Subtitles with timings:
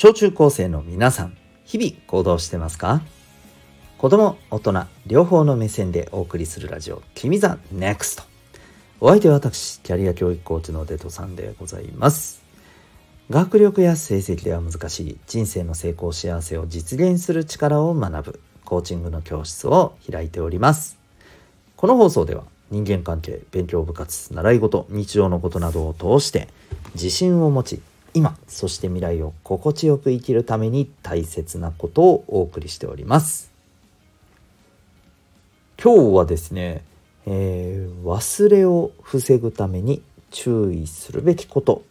[0.00, 3.02] 小中高生の皆さん、日々行動してますか？
[3.98, 8.22] 子供、大人、両方の目線でお送りするラジオ、君 the NEXT。
[9.00, 12.40] お相手は私、キャリア教育コーチのデトさんでございます。
[13.28, 20.96] 学力や成績では難しい人生の成功幸せを実現する力を学ぶコーチングの教室を開いております。
[21.74, 26.46] この放送では人間関係、勉強部活、習い事、日常のことなどを通して
[26.94, 27.82] 自信を持ち、
[28.14, 33.52] 今、そして未来を心地よく生きるために大切なことをお送りしております。
[35.82, 36.82] 今日はですね、
[37.26, 41.84] えー、忘れを防ぐために注意するべきこと、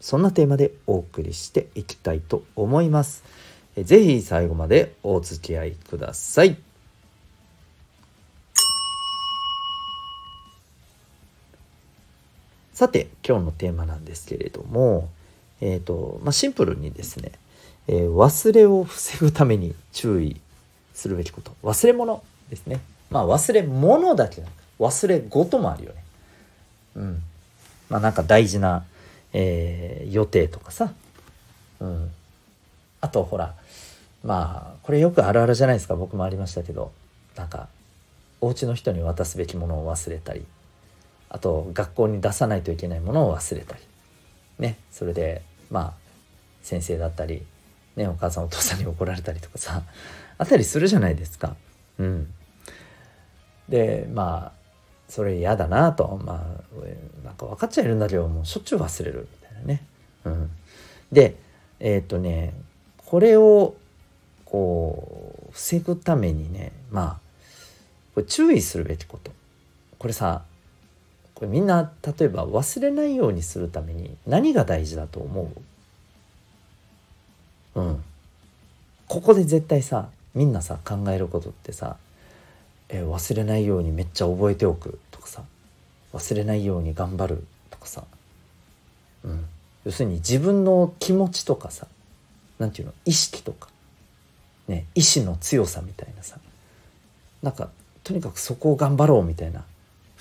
[0.00, 3.24] そんなテーマでお送りしていきたいと思います。
[3.76, 6.56] ぜひ最後までお付き合いください。
[12.72, 15.08] さて今日のテーマなんですけれども、
[15.64, 17.30] えーとまあ、シンプルにですね、
[17.86, 20.40] えー、忘れを防ぐために注意
[20.92, 21.54] するべきこと。
[21.62, 22.80] 忘れ物ですね。
[23.10, 26.04] まあ忘れ物だけじゃなく忘れ事もあるよね。
[26.96, 27.22] うん。
[27.88, 28.84] まあなんか大事な、
[29.32, 30.92] えー、予定とかさ。
[31.78, 32.10] うん。
[33.00, 33.54] あとほら
[34.24, 35.94] まあこれよくあるあるじゃないですか。
[35.94, 36.90] 僕もありましたけど
[37.36, 37.68] なんか
[38.40, 40.44] お家の人に渡すべきものを忘れたり
[41.28, 43.82] あと学校に出さないといけないものを忘れたり。
[44.58, 44.76] ね。
[44.90, 45.92] それでまあ
[46.62, 47.42] 先生だったり、
[47.96, 49.82] ね、お母さんお父さんに怒られたりとかさ
[50.38, 51.56] あったりするじゃないですか。
[51.98, 52.32] うん、
[53.68, 54.62] でまあ
[55.08, 56.20] それ嫌だなと。
[56.24, 59.28] まあなんか分かっちゃいるんだけどもうしょっちゅう忘れる。
[59.32, 59.84] みたいなね。
[60.24, 60.50] うん、
[61.10, 61.36] で
[61.80, 62.54] えー、っとね
[62.98, 63.74] これを
[64.44, 67.20] こう防ぐためにねまあ
[68.14, 69.32] これ注意するべきこと。
[69.98, 70.42] これさ
[71.42, 75.50] これみんな例えば忘れないようにするために何が大事だと思
[77.74, 77.80] う？
[77.80, 78.04] うん。
[79.08, 81.96] ここで絶対さみんなさ考えることってさ、
[82.88, 85.42] え忘れないようにめっちゃ覚えておくとかさ
[86.12, 88.04] 忘れないように頑張るとかさ、
[89.24, 89.44] うん、
[89.84, 91.88] 要するに自分の気持ちとかさ
[92.60, 93.68] 何て言うの意識とか、
[94.68, 96.36] ね、意志の強さみたいなさ
[97.42, 97.68] なんか
[98.04, 99.64] とにかくそこを頑張ろうみたいな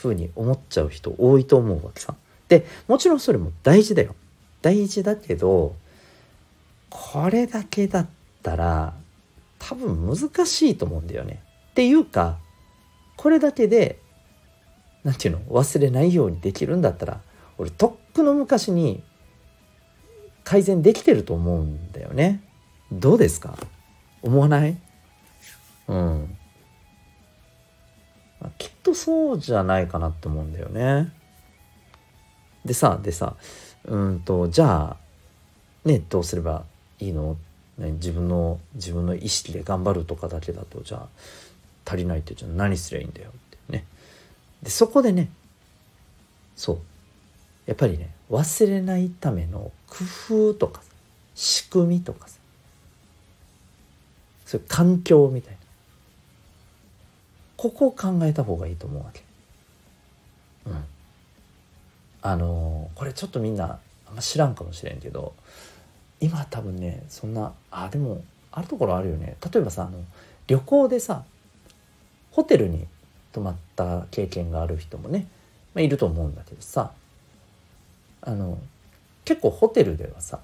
[0.01, 2.15] ふうに思っちゃう人多いと思うわけさ。
[2.47, 4.15] でもちろんそれも大事だよ。
[4.61, 5.75] 大事だけど
[6.89, 8.07] これだけだっ
[8.43, 8.93] たら
[9.59, 11.41] 多分難しいと思うんだよね。
[11.71, 12.37] っていうか
[13.15, 13.99] これだけで
[15.03, 17.21] 何て言うの忘れないようにできるんだったら
[17.57, 19.03] 俺とっくの昔に
[20.43, 22.43] 改善できてると思うんだよね。
[22.91, 23.55] どうですか？
[24.21, 24.77] 思わない？
[28.91, 31.11] とそうじゃないかなって思うんだよね。
[32.65, 33.35] でさでさ
[33.85, 34.97] うんとじゃあ
[35.87, 36.63] ねどうすれば
[36.99, 37.37] いいの、
[37.77, 41.07] ね、自分の自分の意識で頑張るとかだけだとじゃあ
[41.85, 43.85] 足りないってじゃあ何すりゃいいんだよってね。
[44.61, 45.29] でそこでね
[46.55, 46.79] そう
[47.65, 50.81] やっぱりね忘れないための工夫とか
[51.33, 52.37] 仕組みとかさ
[54.45, 55.60] そういう環境みたいな
[57.61, 59.21] ここを考えた方がいいと思うわけ。
[60.65, 60.83] うん。
[62.23, 65.33] あの、これちょっとみんなあんま知らんかもしれんけど
[66.19, 70.03] 今多分ねそんなあでもあるところあるよね例えばさあの
[70.47, 71.23] 旅行でさ
[72.31, 72.85] ホテルに
[73.31, 75.27] 泊まった経験がある人もね、
[75.73, 76.91] まあ、いると思うんだけどさ
[78.21, 78.57] あの
[79.23, 80.39] 結構ホテルではさ、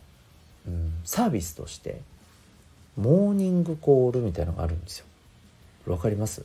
[0.65, 2.01] うん、サービスとして
[2.95, 5.05] モーニングコールみたいのがあるんですよ。
[5.85, 6.43] わかります？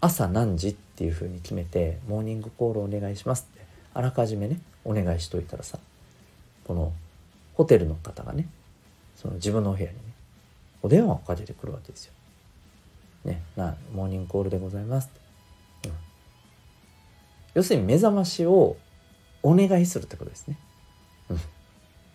[0.00, 3.64] 朝何時っていうふうに決めてモーニングコールお願いしますって
[3.94, 5.78] あらかじめねお願いしといたらさ
[6.64, 6.92] この
[7.54, 8.48] ホテルの方がね
[9.16, 10.02] その自分のお部屋にね
[10.82, 12.12] お電話をかけてくるわけですよ。
[13.24, 15.94] ね、なモーニングコールでございますって、うん、
[17.54, 18.76] 要するに目覚ましを
[19.42, 20.56] お願いするってことですね。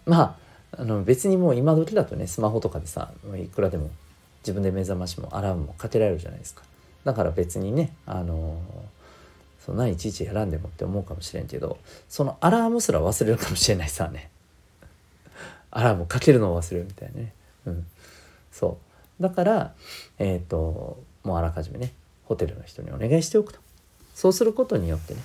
[0.05, 0.37] ま
[0.71, 3.89] ああの別にもう今時だとねスマホとかでさいくらでも
[4.39, 6.63] 自分で目覚ましもアラームもかけられるじゃないですか。
[7.03, 8.61] だから別にねあの
[9.65, 11.77] そんないちいち選んでもって思うかもしれんけど
[12.09, 14.29] そのアラームすら忘れるかもしれないさね。
[15.71, 17.33] アラームかけるのを忘れるみたいなね。
[17.65, 17.87] うん。
[18.51, 18.77] そ
[19.19, 19.23] う。
[19.23, 19.73] だから
[20.19, 21.93] えっ、ー、ともうあらかじめね
[22.25, 23.59] ホテルの人にお願いしておくと。
[24.13, 25.21] そうすることによってね、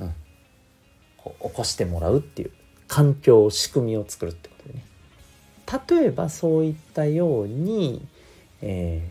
[0.00, 2.50] うん、起こしてもらうっていう
[2.86, 4.84] 環境仕組みを作るってことでね。
[6.00, 8.06] 例えばそういったように、
[8.62, 9.02] え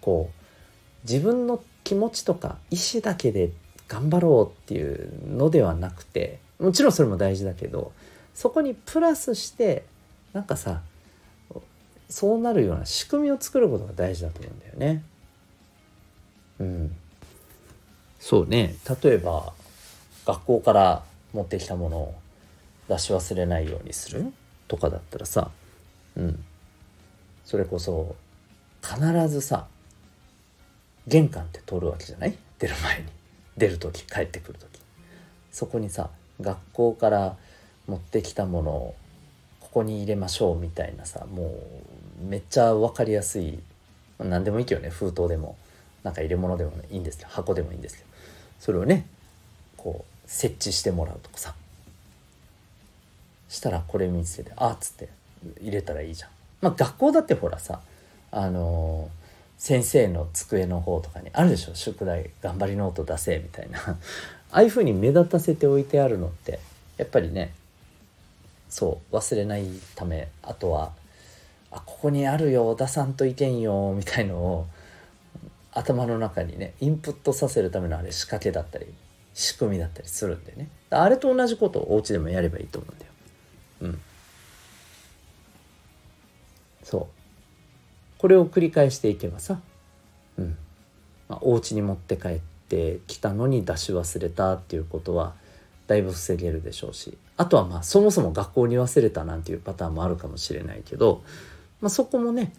[0.00, 0.43] ー、こう
[1.04, 3.50] 自分の気持ちとか意思だけで
[3.88, 7.92] 頑張ろうっていうのではなくてもちろんそれも大事だけど
[8.34, 9.84] そこにプラスして
[10.32, 10.80] なんかさ
[12.08, 15.02] そうなるような仕組みを作ることが大事だと思うんだよね。
[16.60, 16.96] うん、
[18.20, 18.76] そうね。
[19.02, 19.52] 例えば
[20.26, 21.02] 学校から
[21.32, 22.14] 持ってきたものを
[22.88, 24.32] 出し忘れないようにする
[24.68, 25.50] とかだったらさ、
[26.16, 26.44] うん、
[27.44, 28.14] それこそ
[28.82, 29.66] 必ずさ
[31.06, 32.36] 玄関って通るわけじゃない？
[32.58, 33.04] 出る前に。
[33.56, 34.80] 出る時帰ってくる時。
[35.52, 36.10] そこにさ
[36.40, 37.36] 学校から
[37.86, 38.94] 持ってきたものを
[39.60, 41.54] ここに入れましょうみたいなさも
[42.22, 43.60] うめっちゃ分かりやすい
[44.18, 45.56] 何でもいいけどね封筒でも。
[46.02, 48.08] なんか入れ物でもいいんですけど箱でもいいんですけど
[48.60, 49.06] それをね
[49.78, 51.54] こう設置してもらうとかさ。
[53.48, 55.08] したらこれ見つけて「あっ」つって
[55.62, 56.30] 入れたらいいじゃん。
[56.60, 57.80] まあ学校だってほらさ
[58.32, 59.23] あのー、
[59.58, 61.74] 先生の机の方とかにあるでしょ？
[61.74, 63.78] 宿題頑張りノート出せみたいな。
[63.88, 63.96] あ
[64.50, 66.60] あいうふうに目立たせておいてあるのって
[66.96, 67.52] やっぱりね
[68.68, 69.66] そう忘れない
[69.96, 70.92] ためあとは
[71.70, 74.66] あここにあるよ出さんといけんよみたいのを
[75.72, 78.86] 頭の中にねインプットさせるためのあれ仕掛けだったり
[79.32, 80.68] 仕組みだったりするんでね。
[80.90, 83.12] あれと同じことをお家でもやればいいと思うんだよ。
[83.80, 84.00] うん、
[86.84, 87.23] そう。
[88.18, 89.60] これを繰り返していけばさ、
[90.38, 90.56] うん。
[91.28, 92.38] まあ、お家に持って帰っ
[92.68, 95.34] てきたのに出し忘れたっていうことは
[95.86, 97.16] だいぶ防げるでしょうし。
[97.36, 101.22] あとはまあそもそも学校に忘れたなんていうパターンもあるかもしれないけど、
[101.80, 102.52] まあ、そこもね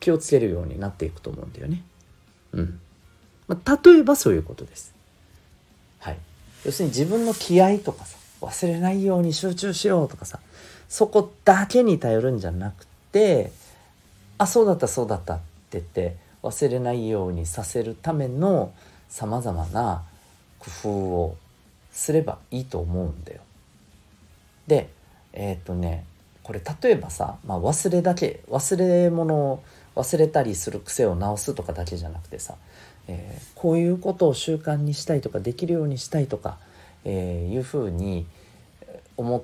[0.00, 1.82] 気をつけるようになっていくと思うんだよね。
[2.52, 2.80] うん。
[3.46, 4.92] まあ、例えばそういうことです。
[6.00, 6.18] はい、
[6.64, 10.40] 要するに自分の気合とかさ忘れないように集中しようとかさ
[10.88, 13.52] そこだけに頼るんじゃなくて
[14.42, 15.42] あそうだったそうだったって
[15.72, 18.72] 言って忘れないようにさせるための
[19.08, 20.02] さまざまな
[20.58, 21.36] 工夫を
[21.92, 23.40] すればいいと思うんだよ。
[24.66, 24.88] で
[25.32, 26.04] えっ、ー、とね
[26.42, 29.62] これ例えばさ、まあ、忘れだけ忘れ物を
[29.94, 32.56] 忘れたりする癖を直すとかだけじゃなくてさ、
[33.06, 36.58] えー、こういうことを習慣にしたいとかできるようにしたいとか、
[37.04, 38.26] えー、いうふうに
[39.16, 39.42] 思っ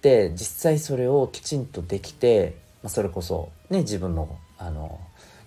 [0.00, 5.00] て実際それをきちんとできて、まあ、それこそね自分のあの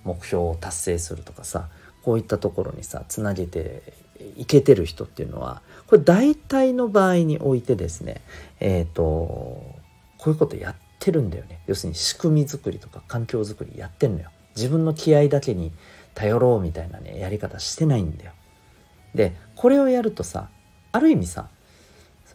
[0.03, 1.67] 目標を達成するとかさ
[2.03, 3.93] こういったところにさつなげて
[4.37, 8.21] いけてる人っていうのはこれ大体の場合においてですね
[8.59, 9.75] えっ、ー、とこ
[10.27, 11.61] ういうことやってるんだよね。
[11.65, 14.29] 要するに仕組み作りとか環境づくりやってんのよ。
[14.55, 15.71] 自分の気合だけに
[16.13, 18.31] 頼ろうみたいなねやり方してないんだよ。
[19.15, 20.49] でこれをやるとさ
[20.91, 21.47] ある意味さ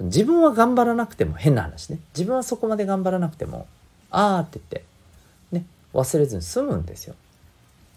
[0.01, 2.01] 自分は頑張らなくても変な話ね。
[2.15, 3.67] 自分はそこまで頑張らなくても
[4.17, 4.85] ああって言って
[5.53, 7.15] ね忘れずに済むんですよ。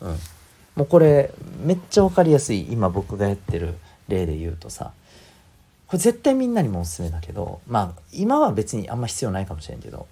[0.02, 0.10] うん、
[0.76, 1.32] もうこれ
[1.64, 3.76] めっちゃ分かりやすい今僕がやってる
[4.08, 4.92] 例で言うとさ
[5.88, 10.08] これ絶対みんなにもおすすめだけどまあ今は別にあんま必要ないかもしれんけど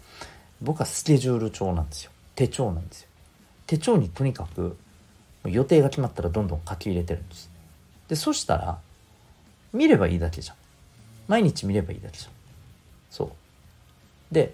[0.62, 3.08] 僕はスケジュール帳なんですよ手帳なんですよ。
[3.66, 4.78] 手帳にとにかく
[5.46, 7.50] 予定が決まったらどんどん書き入れてるんです。
[8.08, 8.78] でそしたら
[9.74, 10.56] 見ればいいだけじゃん。
[11.28, 12.32] 毎日見ればいいだけじゃん。
[13.12, 14.34] そう。
[14.34, 14.54] で、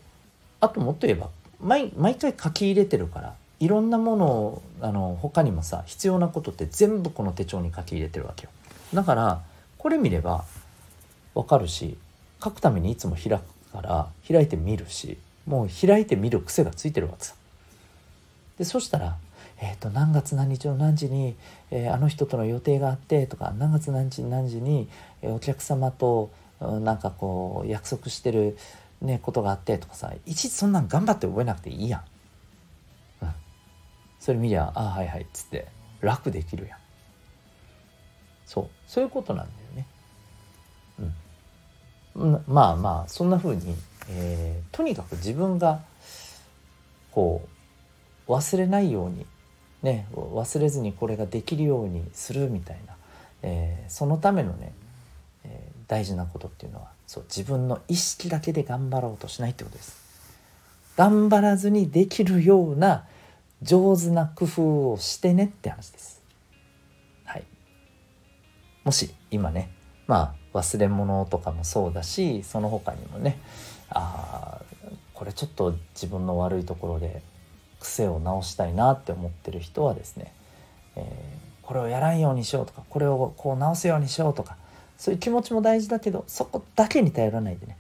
[0.59, 1.29] あともっと言えば、
[1.63, 8.49] 毎毎回書き入れてるから、いろんなものを、あの、他にもさ、必要なことって全部この手帳に書き入れてるわけよ。
[8.93, 9.41] だから、
[9.77, 10.45] これ見れば
[11.33, 11.97] わかるし、
[12.43, 17.35] 書くためにいつも開くから、開いて見るし、もう開いて見る癖がついてるわけさ。
[18.57, 19.17] で、そしたら、
[19.61, 21.35] えー、と何月何日の何時に、
[21.71, 24.89] えー、あの人との予定があってとか何月何日何時に、
[25.21, 28.57] えー、お客様となんかこう約束してる、
[29.03, 31.97] ね、ことがあってとかさいちいちそんなん頑張って覚えなくていいや
[33.21, 33.25] ん。
[33.25, 33.33] うん、
[34.19, 35.67] それ見りゃ「ああはいはい」っつって
[35.99, 36.79] 楽できるやん。
[38.45, 39.87] そうそういうことなんだよね。
[42.15, 43.75] うん、まあまあそんな風に、
[44.09, 45.81] えー、とにかく自分が
[47.11, 47.47] こ
[48.27, 49.25] う忘れないように
[49.81, 52.95] ね忘れずにこれができるようにするみたいな、
[53.41, 54.73] えー、そのためのね
[55.87, 60.01] 大事なことっていうのはそう自分の意識だけで頑張ろうとしないってことです。
[60.97, 63.05] 頑張らずにできるような
[63.61, 66.23] 上手な工夫をしてねって話です。
[67.25, 67.43] はい。
[68.83, 69.69] もし今ね
[70.07, 73.39] まあ忘れ物とかもそうだしその他にもね
[73.91, 74.59] あ
[75.13, 77.21] これちょっと自分の悪いところで
[77.79, 80.33] 癖を直したいなって思ってる人はですね、
[80.95, 81.03] えー、
[81.61, 84.57] これをやらんようにしようとかこれをこう直すようにしようとか
[85.03, 87.75] そういう気持ちも大事だけどそこだけに頼らないでね、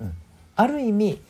[0.00, 0.12] うん、
[0.56, 1.20] ある意味、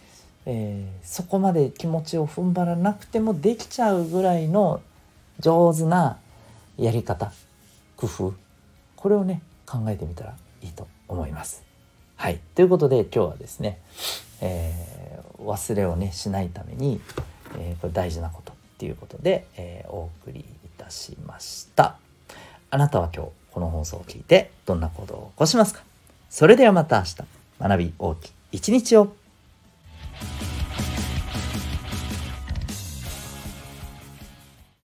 [0.46, 4.80] えー、そこまで気持ちを踏ん張らなくてもできちゃうぐらいの
[5.38, 6.16] 上手な
[6.78, 7.34] やり方
[7.98, 8.34] 工夫
[8.96, 11.62] これをね考えてみたらいいと思います。
[12.16, 13.78] はい、ということで今日はですね、
[14.40, 16.98] えー、忘れをねしないために、
[17.58, 20.44] えー、これ大事なことっていうことで、えー、お送りい
[20.78, 21.98] たしました。
[22.70, 25.82] あなたは今日この放送を聞いてどんな行動を起こしますか？
[26.28, 27.16] それではまた明日。
[27.58, 29.16] 学び大きい一日を。